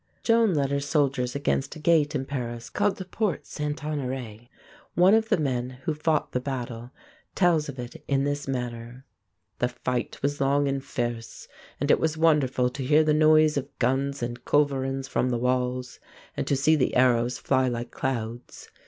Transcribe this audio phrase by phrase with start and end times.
[0.23, 3.77] Joan led her soldiers against a gate in Paris called the Porte St.
[3.77, 4.49] Honoré (On er ray).
[4.95, 6.89] One of the men who fought in the battle
[7.35, 9.05] tells of it in this manner:
[9.59, 11.47] "The fight was long and fierce,
[11.79, 15.99] and it was wonderful to hear the noise of guns and culverins from the walls,
[16.35, 18.71] and to see the arrows fly like clouds.